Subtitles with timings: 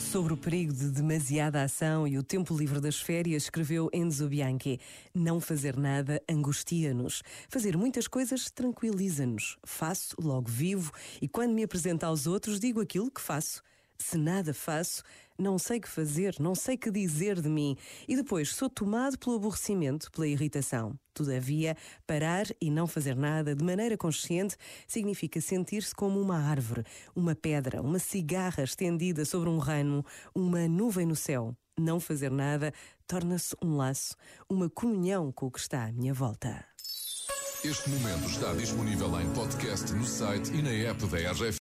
[0.00, 4.80] Sobre o perigo de demasiada ação e o tempo livre das férias, escreveu Enzo Bianchi:
[5.14, 7.22] Não fazer nada angustia-nos.
[7.48, 9.58] Fazer muitas coisas tranquiliza-nos.
[9.62, 10.90] Faço, logo vivo,
[11.20, 13.62] e quando me apresento aos outros, digo aquilo que faço.
[14.00, 15.02] Se nada faço,
[15.38, 17.76] não sei que fazer, não sei que dizer de mim.
[18.08, 20.98] E depois sou tomado pelo aborrecimento, pela irritação.
[21.12, 21.76] Todavia,
[22.06, 24.56] parar e não fazer nada de maneira consciente
[24.88, 26.82] significa sentir-se como uma árvore,
[27.14, 30.04] uma pedra, uma cigarra estendida sobre um ramo,
[30.34, 31.54] uma nuvem no céu.
[31.78, 32.72] Não fazer nada
[33.06, 34.16] torna-se um laço,
[34.48, 36.64] uma comunhão com o que está à minha volta.
[37.62, 41.58] Este momento está disponível em podcast no site e na app da RGF.